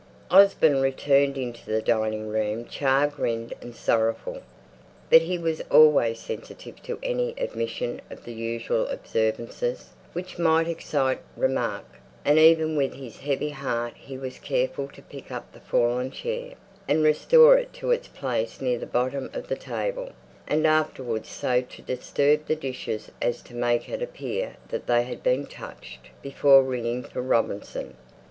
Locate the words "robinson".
27.21-27.95